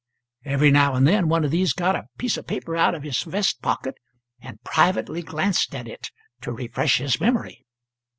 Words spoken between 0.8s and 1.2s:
and